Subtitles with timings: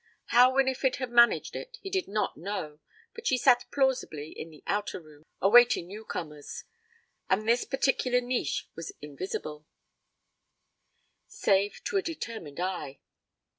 [0.33, 2.79] How Winifred had managed it he did not know
[3.13, 6.63] but she sat plausibly in the outer room, awaiting newcomers,
[7.29, 9.67] and this particular niche was invisible,
[11.27, 12.97] save to a determined eye.